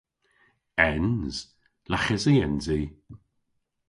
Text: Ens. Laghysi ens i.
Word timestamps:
Ens. 0.89 1.35
Laghysi 1.91 2.33
ens 2.45 2.65
i. 2.79 2.81